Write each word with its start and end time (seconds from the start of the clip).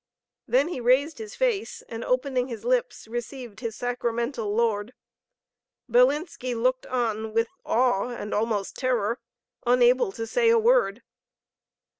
Then 0.47 0.69
he 0.69 0.79
raised 0.81 1.19
his 1.19 1.35
face, 1.35 1.83
and 1.87 2.03
opening 2.03 2.47
his 2.47 2.65
lips 2.65 3.07
received 3.07 3.59
his 3.59 3.75
sacramental 3.75 4.51
Lord. 4.55 4.93
Bilinski 5.87 6.55
looked 6.59 6.87
on 6.87 7.35
with 7.35 7.49
awe 7.67 8.09
and 8.09 8.33
almost 8.33 8.75
terror, 8.75 9.19
unable 9.63 10.11
to 10.13 10.25
say 10.25 10.49
a 10.49 10.57
word. 10.57 11.03